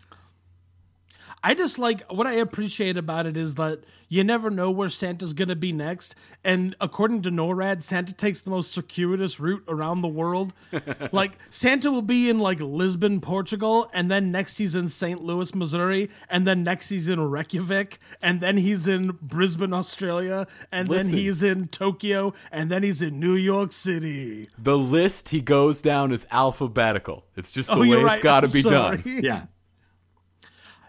I 1.42 1.54
just 1.54 1.78
like 1.78 2.10
what 2.12 2.26
I 2.26 2.32
appreciate 2.32 2.96
about 2.96 3.24
it 3.26 3.36
is 3.36 3.54
that 3.56 3.84
you 4.08 4.24
never 4.24 4.50
know 4.50 4.70
where 4.70 4.88
Santa's 4.88 5.32
going 5.32 5.48
to 5.48 5.56
be 5.56 5.72
next. 5.72 6.14
And 6.42 6.74
according 6.80 7.22
to 7.22 7.30
NORAD, 7.30 7.82
Santa 7.82 8.12
takes 8.12 8.40
the 8.40 8.50
most 8.50 8.72
circuitous 8.72 9.38
route 9.38 9.62
around 9.68 10.00
the 10.00 10.08
world. 10.08 10.52
like, 11.12 11.38
Santa 11.50 11.90
will 11.92 12.02
be 12.02 12.28
in 12.30 12.38
like 12.38 12.58
Lisbon, 12.58 13.20
Portugal, 13.20 13.88
and 13.92 14.10
then 14.10 14.30
next 14.30 14.58
he's 14.58 14.74
in 14.74 14.88
St. 14.88 15.22
Louis, 15.22 15.54
Missouri, 15.54 16.08
and 16.28 16.46
then 16.46 16.62
next 16.64 16.88
he's 16.88 17.06
in 17.08 17.20
Reykjavik, 17.20 17.98
and 18.22 18.40
then 18.40 18.56
he's 18.56 18.88
in 18.88 19.18
Brisbane, 19.20 19.74
Australia, 19.74 20.46
and 20.72 20.88
Listen. 20.88 21.12
then 21.12 21.18
he's 21.22 21.42
in 21.42 21.68
Tokyo, 21.68 22.32
and 22.50 22.70
then 22.70 22.82
he's 22.82 23.02
in 23.02 23.20
New 23.20 23.34
York 23.34 23.72
City. 23.72 24.48
The 24.58 24.78
list 24.78 25.28
he 25.28 25.40
goes 25.40 25.82
down 25.82 26.12
is 26.12 26.26
alphabetical. 26.30 27.26
It's 27.36 27.52
just 27.52 27.68
the 27.70 27.76
Oh, 27.76 27.80
way 27.80 27.88
you're 27.88 27.98
it's 28.00 28.06
right. 28.06 28.22
got 28.22 28.40
to 28.40 28.46
I'm 28.46 28.52
be 28.52 28.62
sorry. 28.62 28.96
done. 28.98 29.20
Yeah. 29.22 29.42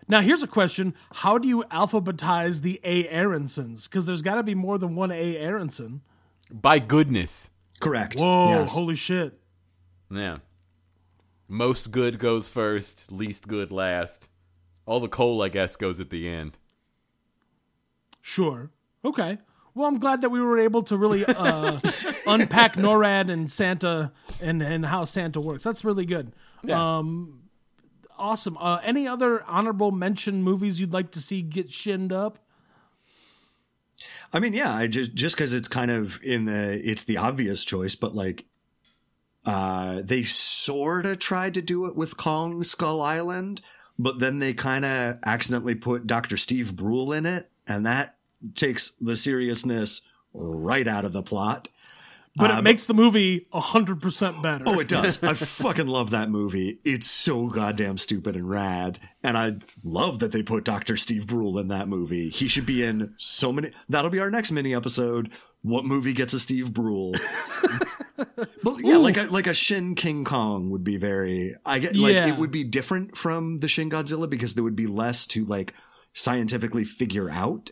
Now, 0.10 0.22
here's 0.22 0.44
a 0.44 0.48
question: 0.48 0.96
How 1.13 1.38
do 1.38 1.48
you 1.48 1.63
alphabetize 1.72 2.62
the 2.62 2.82
A. 2.84 3.06
Aronsons? 3.06 3.84
Because 3.84 4.08
there's 4.08 4.24
got 4.24 4.36
to 4.36 4.44
be 4.44 4.56
more 4.56 4.78
than 4.78 4.96
one 4.96 5.12
A. 5.12 5.38
Aronson. 5.38 6.01
By 6.51 6.80
goodness. 6.80 7.51
Correct. 7.80 8.20
Whoa! 8.20 8.50
Yes. 8.50 8.74
Holy 8.74 8.96
shit! 8.96 9.39
Yeah. 10.12 10.39
Most 11.48 11.92
good 11.92 12.20
goes 12.20 12.50
first, 12.50 13.12
least 13.12 13.48
good 13.48 13.72
last. 13.72 14.28
All 14.86 15.00
the 15.00 15.08
coal, 15.08 15.42
I 15.42 15.50
guess, 15.50 15.75
goes 15.75 16.00
at 16.00 16.10
the 16.10 16.28
end. 16.28 16.58
Sure. 18.22 18.72
Okay. 19.06 19.38
Well, 19.74 19.88
I'm 19.88 20.00
glad 20.00 20.22
that 20.22 20.30
we 20.30 20.42
were 20.42 20.60
able 20.60 20.82
to 20.84 20.98
really 20.98 21.24
uh, 21.25 21.80
unpack 22.28 22.74
NORAD 22.74 23.32
and 23.32 23.50
Santa 23.50 24.12
and 24.42 24.62
and 24.62 24.86
how 24.86 25.06
Santa 25.06 25.39
works. 25.39 25.63
That's 25.63 25.86
really 25.86 26.06
good. 26.06 26.34
Um, 26.70 27.49
awesome. 28.19 28.57
Uh, 28.57 28.79
any 28.83 29.07
other 29.07 29.43
honorable 29.45 29.91
mention 29.91 30.43
movies 30.43 30.79
you'd 30.79 30.93
like 30.93 31.11
to 31.11 31.21
see 31.21 31.41
get 31.41 31.71
shinned 31.71 32.13
up? 32.13 32.39
I 34.31 34.39
mean, 34.39 34.53
yeah, 34.53 34.73
I 34.73 34.88
just 34.88 35.13
just 35.13 35.35
because 35.35 35.53
it's 35.53 35.67
kind 35.67 35.91
of 35.91 36.19
in 36.23 36.45
the 36.45 36.81
it's 36.83 37.03
the 37.03 37.17
obvious 37.17 37.65
choice, 37.65 37.95
but 37.95 38.15
like, 38.15 38.45
uh, 39.45 40.01
they 40.03 40.23
sort 40.23 41.05
of 41.05 41.19
tried 41.19 41.53
to 41.55 41.61
do 41.61 41.85
it 41.85 41.95
with 41.95 42.17
Kong 42.17 42.63
Skull 42.63 43.01
Island, 43.01 43.61
but 43.97 44.19
then 44.19 44.39
they 44.39 44.53
kind 44.53 44.85
of 44.85 45.17
accidentally 45.25 45.75
put 45.75 46.07
Doctor 46.07 46.38
Steve 46.38 46.75
Brule 46.75 47.11
in 47.11 47.25
it, 47.25 47.49
and 47.67 47.85
that 47.85 48.17
takes 48.55 48.91
the 49.01 49.15
seriousness 49.15 50.01
right 50.33 50.88
out 50.88 51.05
of 51.05 51.13
the 51.13 51.23
plot. 51.23 51.67
But 52.39 52.51
Uh, 52.51 52.60
it 52.60 52.62
makes 52.63 52.86
the 52.86 52.93
movie 52.93 53.46
hundred 53.53 54.01
percent 54.01 54.41
better. 54.41 54.63
Oh, 54.65 54.79
it 54.79 54.88
does. 54.88 55.22
I 55.22 55.34
fucking 55.34 55.88
love 55.88 56.10
that 56.12 56.29
movie. 56.29 56.79
It's 56.86 57.05
so 57.12 57.48
goddamn 57.48 57.98
stupid 57.98 58.36
and 58.36 58.50
rad. 58.50 58.98
And 59.22 59.38
I 59.38 59.58
love 59.84 60.19
that 60.19 60.31
they 60.31 60.41
put 60.41 60.63
Dr. 60.63 60.96
Steve 60.96 61.27
Brule 61.27 61.60
in 61.60 61.67
that 61.67 61.88
movie. 61.89 62.29
He 62.29 62.48
should 62.48 62.65
be 62.65 62.81
in 62.84 63.13
so 63.17 63.51
many. 63.51 63.72
That'll 63.89 64.10
be 64.10 64.19
our 64.19 64.31
next 64.31 64.51
mini 64.51 64.74
episode. 64.74 65.31
What 65.62 65.84
movie 65.84 66.13
gets 66.13 66.31
a 66.34 66.39
Steve 66.39 66.74
Brule? 66.74 67.13
but 68.63 68.79
yeah, 68.79 68.98
like 68.98 69.17
a, 69.17 69.24
like 69.24 69.48
a 69.48 69.53
Shin 69.53 69.96
King 69.96 70.24
Kong 70.24 70.69
would 70.69 70.84
be 70.84 70.98
very. 70.98 71.55
I 71.65 71.79
get 71.79 71.96
like 71.96 72.13
Yeah. 72.13 72.27
it 72.27 72.38
would 72.38 72.51
be 72.51 72.63
different 72.63 73.17
from 73.17 73.58
the 73.58 73.67
Shin 73.67 73.89
Godzilla 73.89 74.29
because 74.29 74.53
there 74.53 74.63
would 74.63 74.75
be 74.75 74.88
less 74.88 75.27
to 75.27 75.43
like 75.46 75.74
scientifically 76.13 76.84
figure 76.86 77.29
out. 77.29 77.72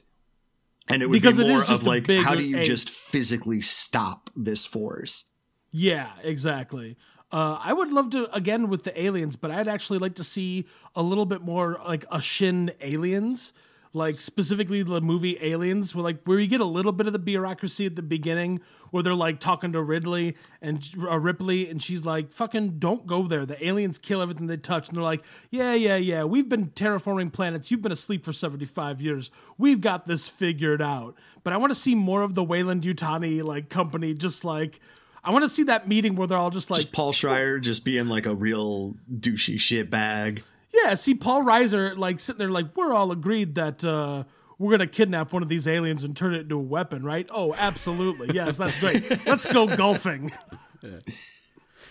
And 0.87 1.01
it 1.01 1.07
would 1.07 1.13
Because 1.13 1.37
be 1.37 1.43
it 1.43 1.47
is 1.47 1.51
more 1.51 1.63
just 1.63 1.81
of 1.81 1.87
like, 1.87 2.07
how 2.07 2.35
do 2.35 2.43
you 2.43 2.57
ape. 2.59 2.65
just 2.65 2.89
physically 2.89 3.61
stop 3.61 4.29
this 4.35 4.65
force? 4.65 5.25
Yeah, 5.71 6.11
exactly. 6.23 6.97
Uh, 7.31 7.59
I 7.61 7.73
would 7.73 7.91
love 7.91 8.09
to 8.11 8.33
again 8.33 8.69
with 8.69 8.83
the 8.83 8.99
aliens, 8.99 9.35
but 9.35 9.51
I'd 9.51 9.67
actually 9.67 9.99
like 9.99 10.15
to 10.15 10.23
see 10.23 10.65
a 10.95 11.01
little 11.03 11.25
bit 11.25 11.41
more 11.41 11.79
like 11.85 12.05
a 12.09 12.21
Shin 12.21 12.71
aliens, 12.79 13.51
like 13.97 14.21
specifically 14.21 14.83
the 14.83 15.01
movie 15.01 15.37
Aliens, 15.41 15.93
where 15.93 16.03
like 16.03 16.23
where 16.23 16.39
you 16.39 16.47
get 16.47 16.61
a 16.61 16.65
little 16.65 16.91
bit 16.91 17.07
of 17.07 17.13
the 17.13 17.19
bureaucracy 17.19 17.85
at 17.85 17.95
the 17.95 18.01
beginning, 18.01 18.61
where 18.91 19.03
they're 19.03 19.13
like 19.13 19.39
talking 19.39 19.71
to 19.73 19.81
Ridley 19.81 20.35
and 20.61 20.87
uh, 20.99 21.19
Ripley, 21.19 21.69
and 21.69 21.81
she's 21.81 22.05
like, 22.05 22.31
"Fucking 22.31 22.79
don't 22.79 23.05
go 23.05 23.27
there. 23.27 23.45
The 23.45 23.65
aliens 23.65 23.97
kill 23.97 24.21
everything 24.21 24.47
they 24.47 24.57
touch." 24.57 24.87
And 24.87 24.95
they're 24.95 25.03
like, 25.03 25.25
"Yeah, 25.49 25.73
yeah, 25.73 25.97
yeah. 25.97 26.23
We've 26.23 26.47
been 26.47 26.67
terraforming 26.67 27.33
planets. 27.33 27.71
You've 27.71 27.81
been 27.81 27.91
asleep 27.91 28.23
for 28.23 28.31
seventy 28.33 28.65
five 28.65 29.01
years. 29.01 29.31
We've 29.57 29.81
got 29.81 30.07
this 30.07 30.29
figured 30.29 30.81
out." 30.81 31.15
But 31.43 31.53
I 31.53 31.57
want 31.57 31.71
to 31.71 31.79
see 31.79 31.95
more 31.95 32.21
of 32.21 32.35
the 32.35 32.43
Weyland 32.43 32.83
Yutani 32.83 33.43
like 33.43 33.69
company, 33.69 34.13
just 34.13 34.45
like. 34.45 34.79
I 35.23 35.31
want 35.31 35.43
to 35.43 35.49
see 35.49 35.63
that 35.63 35.89
meeting 35.89 36.15
where 36.15 36.25
they're 36.25 36.37
all 36.37 36.51
just 36.51 36.71
like, 36.71 36.81
Just 36.81 36.93
Paul 36.93 37.11
Reiser 37.11 37.59
just 37.59 37.83
being 37.83 38.07
like 38.07 38.25
a 38.25 38.33
real 38.33 38.95
douchey 39.13 39.59
shit 39.59 39.89
bag. 39.89 40.41
Yeah, 40.73 40.95
see 40.95 41.15
Paul 41.15 41.43
Reiser 41.43 41.97
like 41.97 42.19
sitting 42.19 42.39
there 42.39 42.49
like, 42.49 42.75
we're 42.75 42.93
all 42.93 43.11
agreed 43.11 43.55
that 43.55 43.83
uh, 43.83 44.23
we're 44.57 44.71
gonna 44.71 44.87
kidnap 44.87 45.33
one 45.33 45.43
of 45.43 45.49
these 45.49 45.67
aliens 45.67 46.03
and 46.03 46.15
turn 46.15 46.33
it 46.33 46.41
into 46.41 46.55
a 46.55 46.61
weapon, 46.61 47.03
right? 47.03 47.27
Oh, 47.29 47.53
absolutely, 47.57 48.33
yes, 48.33 48.57
that's 48.57 48.79
great. 48.79 49.25
Let's 49.25 49.45
go 49.45 49.75
golfing. 49.75 50.31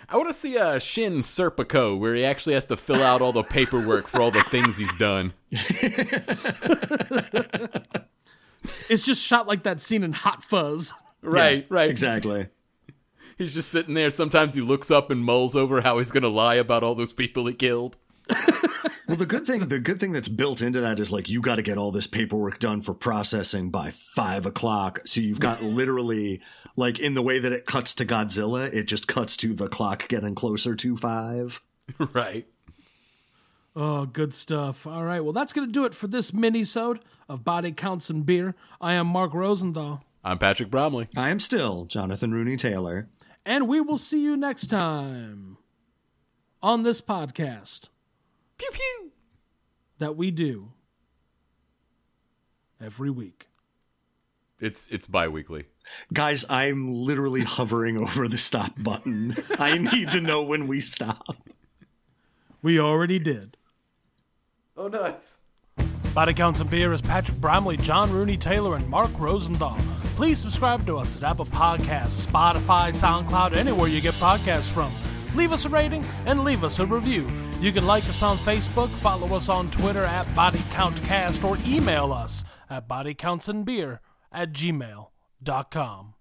I 0.09 0.17
want 0.17 0.29
to 0.29 0.35
see 0.35 0.57
a 0.57 0.79
Shin 0.79 1.19
Serpico 1.19 1.99
where 1.99 2.15
he 2.15 2.25
actually 2.25 2.55
has 2.55 2.67
to 2.67 2.77
fill 2.77 3.03
out 3.03 3.21
all 3.21 3.33
the 3.33 3.43
paperwork 3.43 4.07
for 4.07 4.23
all 4.23 4.31
the 4.31 4.45
things 4.45 4.77
he's 4.77 4.95
done. 4.95 5.33
It's 8.89 9.05
just 9.05 9.25
shot 9.25 9.47
like 9.47 9.63
that 9.65 9.81
scene 9.81 10.03
in 10.03 10.13
Hot 10.13 10.43
Fuzz. 10.43 10.93
Right, 11.23 11.67
right. 11.71 11.91
Exactly. 11.91 12.49
He's 13.37 13.55
just 13.55 13.71
sitting 13.71 13.95
there. 13.95 14.11
Sometimes 14.11 14.55
he 14.55 14.61
looks 14.61 14.93
up 14.93 15.11
and 15.11 15.25
mulls 15.25 15.57
over 15.57 15.81
how 15.81 15.99
he's 15.99 16.13
going 16.13 16.23
to 16.23 16.29
lie 16.29 16.55
about 16.55 16.85
all 16.85 16.95
those 16.95 17.13
people 17.13 17.47
he 17.47 17.55
killed. 17.55 17.97
Well, 19.07 19.17
the 19.17 19.27
good 19.27 19.47
thing, 19.47 19.69
the 19.69 19.79
good 19.79 20.01
thing 20.01 20.11
that's 20.11 20.29
built 20.29 20.61
into 20.61 20.81
that 20.81 20.99
is 20.99 21.13
like 21.13 21.29
you 21.29 21.41
got 21.41 21.57
to 21.57 21.63
get 21.63 21.79
all 21.79 21.93
this 21.93 22.09
paperwork 22.09 22.59
done 22.59 22.83
for 22.83 22.93
processing 22.93 23.71
by 23.71 23.93
five 23.93 24.47
o'clock. 24.47 24.99
So 25.05 25.21
you've 25.21 25.39
got 25.39 25.63
literally 25.63 26.41
like 26.75 26.99
in 26.99 27.15
the 27.15 27.23
way 27.23 27.39
that 27.39 27.53
it 27.53 27.67
cuts 27.67 27.95
to 27.97 28.05
Godzilla, 28.05 28.73
it 28.73 28.85
just 28.89 29.07
cuts 29.07 29.37
to 29.39 29.55
the 29.55 29.69
clock 29.69 30.09
getting 30.09 30.35
closer 30.35 30.75
to 30.75 30.97
five. 30.97 31.61
right. 32.13 32.49
Oh, 33.77 34.07
good 34.07 34.35
stuff. 34.35 34.87
All 34.87 35.05
right, 35.05 35.21
well, 35.23 35.33
that's 35.35 35.53
gonna 35.53 35.67
do 35.69 35.85
it 35.85 35.95
for 35.95 36.09
this 36.09 36.33
mini-sode 36.33 36.99
of 37.29 37.45
Body 37.45 37.73
Counts 37.73 38.11
and 38.11 38.27
Beer. 38.27 38.55
I 38.81 38.95
am 38.95 39.07
Mark 39.07 39.35
Rosenthal. 39.35 40.03
I'm 40.25 40.39
Patrick 40.39 40.71
Bromley. 40.71 41.09
I 41.17 41.31
am 41.31 41.39
still 41.39 41.85
Jonathan 41.85 42.33
Rooney 42.33 42.57
Taylor. 42.57 43.09
and 43.45 43.69
we 43.69 43.81
will 43.81 43.99
see 43.99 44.21
you 44.21 44.37
next 44.37 44.67
time 44.67 45.59
on 46.61 46.83
this 46.83 47.01
podcast 47.01 47.91
Pew 48.59 48.69
pew. 48.73 49.13
that 49.99 50.17
we 50.17 50.31
do 50.31 50.73
every 52.81 53.11
week. 53.11 53.49
It's 54.61 54.89
it's 54.89 55.07
bi-weekly. 55.07 55.67
Guys, 56.13 56.45
I'm 56.49 56.93
literally 56.93 57.43
hovering 57.43 57.99
over 57.99 58.27
the 58.29 58.39
stop 58.39 58.73
button. 58.83 59.37
I 59.59 59.79
need 59.79 60.11
to 60.13 60.21
know 60.21 60.43
when 60.43 60.67
we 60.67 60.81
stop. 60.81 61.37
We 62.63 62.81
already 62.81 63.19
did. 63.19 63.57
Oh 64.77 64.89
nuts. 64.89 65.39
Body 66.15 66.33
Counts 66.33 66.61
and 66.61 66.71
Beer 66.71 66.95
is 66.95 67.03
Patrick 67.03 67.37
Bromley, 67.39 67.77
John 67.77 68.11
Rooney 68.11 68.39
Taylor, 68.39 68.77
and 68.77 68.89
Mark 68.89 69.11
Rosenthal. 69.19 69.77
Please 70.17 70.39
subscribe 70.39 70.87
to 70.87 70.97
us 70.97 71.15
at 71.19 71.23
Apple 71.23 71.45
Podcasts, 71.45 72.27
Spotify, 72.27 72.89
SoundCloud, 72.91 73.55
anywhere 73.55 73.89
you 73.89 74.01
get 74.01 74.15
podcasts 74.15 74.71
from. 74.71 74.91
Leave 75.35 75.53
us 75.53 75.67
a 75.67 75.69
rating 75.69 76.03
and 76.25 76.43
leave 76.43 76.65
us 76.65 76.79
a 76.79 76.87
review. 76.87 77.29
You 77.61 77.73
can 77.73 77.87
like 77.87 78.05
us 78.05 78.23
on 78.23 78.37
Facebook, 78.39 78.91
follow 78.99 79.35
us 79.35 79.49
on 79.49 79.71
Twitter 79.71 80.05
at 80.05 80.27
BodyCountCast, 80.29 81.43
or 81.43 81.57
email 81.67 82.13
us 82.13 82.45
at 82.69 82.87
bodycountsandbeer 82.87 84.01
at 84.31 84.53
gmail.com. 84.53 86.16